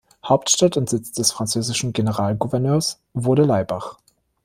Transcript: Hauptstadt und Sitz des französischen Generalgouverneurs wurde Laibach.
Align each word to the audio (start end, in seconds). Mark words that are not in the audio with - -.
Hauptstadt 0.25 0.77
und 0.77 0.89
Sitz 0.89 1.11
des 1.11 1.31
französischen 1.31 1.93
Generalgouverneurs 1.93 2.99
wurde 3.13 3.43
Laibach. 3.43 3.99